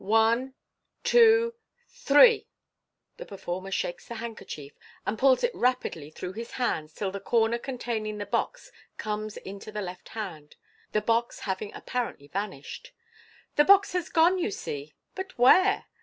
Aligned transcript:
One, 0.03 0.55
two, 1.03 1.53
three!" 1.89 2.47
The 3.17 3.25
performer 3.27 3.69
shakes 3.69 4.07
the 4.07 4.15
handkerchief 4.15 4.73
and 5.05 5.15
pulls 5.19 5.43
it 5.43 5.53
rapidly 5.53 6.09
through 6.09 6.33
his 6.33 6.53
hands 6.53 6.93
till 6.95 7.11
the 7.11 7.19
corner 7.19 7.59
containing 7.59 8.17
the 8.17 8.25
box 8.25 8.71
comes 8.97 9.37
into 9.37 9.71
the 9.71 9.83
left 9.83 10.09
hand, 10.09 10.55
the 10.91 11.01
box 11.01 11.41
having 11.41 11.71
apparently 11.75 12.27
vanished." 12.27 12.93
The 13.57 13.63
box 13.63 13.93
has 13.93 14.09
gone, 14.09 14.39
you 14.39 14.49
see, 14.49 14.95
but 15.13 15.37
where 15.37 15.85